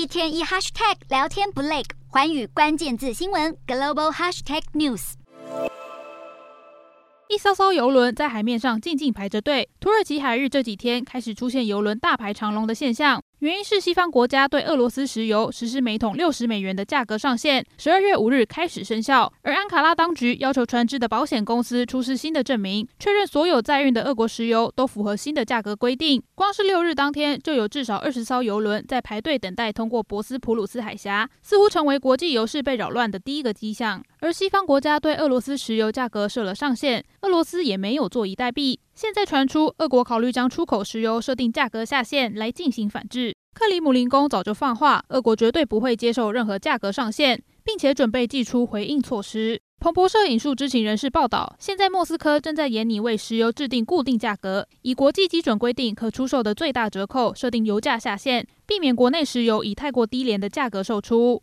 [0.00, 5.12] 一天一 hashtag 聊天不累，环宇关键字新闻 global hashtag news。
[7.28, 9.68] 一艘艘游轮在海面上静静排着队。
[9.78, 13.22] 土耳其海日这几天开始出现游轮大排长龙的现象。
[13.40, 19.32] 原因是西方国家对俄罗斯石油实施每桶六十美元的价格上限，十二月五日开始生效。
[19.40, 26.22] 而安卡拉当局要求船只的保险公司出示新的证明，确认所有在运的俄国石油都符合新的价格规定。
[26.34, 34.04] 光是六日当天，就有至少二十艘邮轮在排队等待通过博斯普鲁斯海峡，似乎成为国际油市被扰乱的第一个迹象。
[34.18, 38.76] 而西方国家对俄罗斯石油价格设了上限，俄罗斯也没有坐以待毙。
[39.00, 43.34] 现在传出，俄国考虑将出口石油设定价格下限来进行反制。
[43.54, 49.58] 克里姆林宫早就放话，俄国绝对不会接受任何价格上限，并且准备祭出回应措施。
[49.80, 61.38] 彭博社引述知情人士报道，现在莫斯科正在研拟为石油制定固定价格，以国际基准规定可出售的最大折扣设定油价下限，避免国内石油以太过低廉的价格售出。